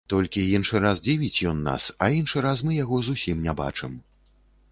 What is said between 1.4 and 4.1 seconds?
ён нас, а іншы раз мы яго зусім не бачым.